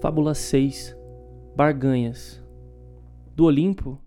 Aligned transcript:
Fábula 0.00 0.32
6 0.32 0.96
Barganhas 1.56 2.40
Do 3.34 3.46
Olimpo, 3.46 4.00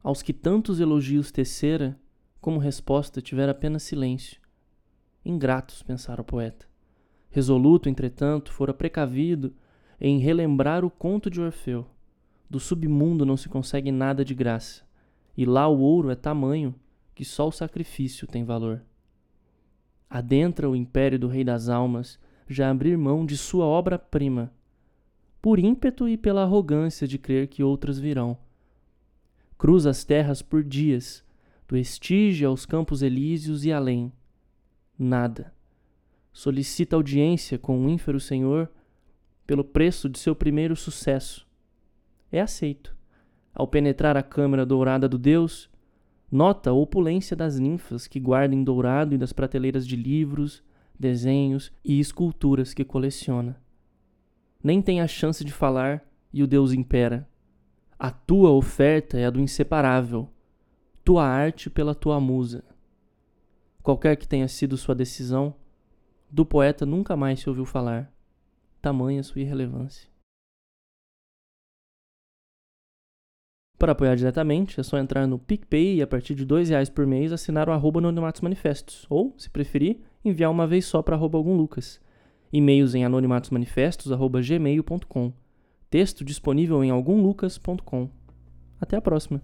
aos 0.00 0.22
que 0.22 0.32
tantos 0.32 0.78
elogios 0.78 1.32
tecera, 1.32 1.98
como 2.40 2.60
resposta 2.60 3.20
tivera 3.20 3.50
apenas 3.50 3.82
silêncio. 3.82 4.40
Ingratos, 5.24 5.82
pensara 5.82 6.22
o 6.22 6.24
poeta. 6.24 6.64
Resoluto, 7.28 7.88
entretanto, 7.88 8.52
fora 8.52 8.72
precavido 8.72 9.52
em 10.00 10.20
relembrar 10.20 10.84
o 10.84 10.90
conto 10.90 11.28
de 11.28 11.40
Orfeu. 11.40 11.88
Do 12.48 12.60
submundo 12.60 13.26
não 13.26 13.36
se 13.36 13.48
consegue 13.48 13.90
nada 13.90 14.24
de 14.24 14.36
graça, 14.36 14.84
e 15.36 15.44
lá 15.44 15.66
o 15.66 15.80
ouro 15.80 16.12
é 16.12 16.14
tamanho 16.14 16.72
que 17.16 17.24
só 17.24 17.48
o 17.48 17.52
sacrifício 17.52 18.28
tem 18.28 18.44
valor. 18.44 18.80
Adentra 20.08 20.70
o 20.70 20.76
império 20.76 21.18
do 21.18 21.26
Rei 21.26 21.42
das 21.42 21.68
Almas 21.68 22.16
já 22.46 22.70
abrir 22.70 22.96
mão 22.96 23.26
de 23.26 23.36
sua 23.36 23.64
obra-prima 23.64 24.52
por 25.42 25.58
ímpeto 25.58 26.08
e 26.08 26.16
pela 26.16 26.44
arrogância 26.44 27.06
de 27.06 27.18
crer 27.18 27.48
que 27.48 27.64
outras 27.64 27.98
virão. 27.98 28.38
Cruza 29.58 29.90
as 29.90 30.04
terras 30.04 30.40
por 30.40 30.62
dias, 30.62 31.24
do 31.66 31.76
estígio 31.76 32.48
aos 32.48 32.64
campos 32.64 33.02
elíseos 33.02 33.64
e 33.64 33.72
além. 33.72 34.12
Nada. 34.96 35.52
Solicita 36.32 36.94
audiência 36.94 37.58
com 37.58 37.84
o 37.84 37.90
ínfero 37.90 38.20
senhor 38.20 38.70
pelo 39.44 39.64
preço 39.64 40.08
de 40.08 40.16
seu 40.16 40.34
primeiro 40.36 40.76
sucesso. 40.76 41.44
É 42.30 42.40
aceito. 42.40 42.94
Ao 43.52 43.66
penetrar 43.66 44.16
a 44.16 44.22
câmara 44.22 44.64
dourada 44.64 45.08
do 45.08 45.18
Deus, 45.18 45.68
nota 46.30 46.70
a 46.70 46.72
opulência 46.72 47.36
das 47.36 47.58
ninfas 47.58 48.06
que 48.06 48.20
guarda 48.20 48.54
em 48.54 48.62
dourado 48.62 49.12
e 49.12 49.18
das 49.18 49.32
prateleiras 49.32 49.86
de 49.86 49.96
livros, 49.96 50.62
desenhos 50.98 51.72
e 51.84 51.98
esculturas 51.98 52.72
que 52.72 52.84
coleciona 52.84 53.60
nem 54.62 54.80
tem 54.80 55.00
a 55.00 55.06
chance 55.06 55.44
de 55.44 55.52
falar 55.52 56.04
e 56.32 56.42
o 56.42 56.46
Deus 56.46 56.72
impera. 56.72 57.28
A 57.98 58.10
tua 58.10 58.50
oferta 58.50 59.18
é 59.18 59.26
a 59.26 59.30
do 59.30 59.40
inseparável, 59.40 60.28
tua 61.04 61.24
arte 61.24 61.68
pela 61.68 61.94
tua 61.94 62.20
musa. 62.20 62.64
Qualquer 63.82 64.16
que 64.16 64.28
tenha 64.28 64.48
sido 64.48 64.76
sua 64.76 64.94
decisão, 64.94 65.54
do 66.30 66.46
poeta 66.46 66.86
nunca 66.86 67.16
mais 67.16 67.40
se 67.40 67.48
ouviu 67.48 67.64
falar, 67.64 68.12
tamanha 68.80 69.22
sua 69.22 69.40
irrelevância. 69.40 70.10
Para 73.78 73.92
apoiar 73.92 74.14
diretamente, 74.14 74.78
é 74.78 74.82
só 74.84 74.96
entrar 74.96 75.26
no 75.26 75.40
PicPay 75.40 75.96
e 75.96 76.02
a 76.02 76.06
partir 76.06 76.36
de 76.36 76.44
R$ 76.44 76.62
reais 76.62 76.88
por 76.88 77.04
mês 77.04 77.32
assinar 77.32 77.68
o 77.68 77.72
arroba 77.72 78.00
Manifestos, 78.40 79.04
ou, 79.10 79.34
se 79.36 79.50
preferir, 79.50 80.00
enviar 80.24 80.52
uma 80.52 80.68
vez 80.68 80.86
só 80.86 81.02
para 81.02 81.16
arroba 81.16 81.36
algum 81.36 81.56
Lucas. 81.56 82.00
E-mails 82.52 82.94
em 82.94 83.04
anonimatosmanifestos.gmail.com. 83.04 85.32
Texto 85.88 86.24
disponível 86.24 86.84
em 86.84 86.90
algumlucas.com. 86.90 88.10
Até 88.80 88.96
a 88.96 89.00
próxima. 89.00 89.40